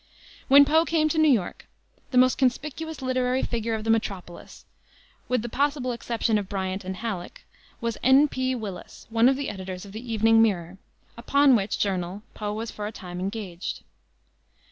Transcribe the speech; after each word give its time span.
When 0.47 0.65
Poe 0.65 0.83
came 0.83 1.09
to 1.09 1.19
New 1.19 1.29
York, 1.31 1.67
the 2.09 2.17
most 2.17 2.39
conspicuous 2.39 3.03
literary 3.03 3.43
figure 3.43 3.75
of 3.75 3.83
the 3.83 3.91
metropolis, 3.91 4.65
with 5.29 5.43
the 5.43 5.47
possible 5.47 5.91
exception 5.91 6.39
of 6.39 6.49
Bryant 6.49 6.83
and 6.83 6.95
Halleck, 6.95 7.45
was 7.81 7.99
N. 8.01 8.27
P. 8.27 8.55
Willis, 8.55 9.05
one 9.11 9.29
of 9.29 9.35
the 9.35 9.47
editors 9.47 9.85
of 9.85 9.91
the 9.91 10.11
Evening 10.11 10.41
Mirror, 10.41 10.79
upon 11.17 11.55
which 11.55 11.77
journal 11.77 12.23
Poe 12.33 12.51
was 12.55 12.71
for 12.71 12.87
a 12.87 12.91
time 12.91 13.19
engaged. 13.19 13.83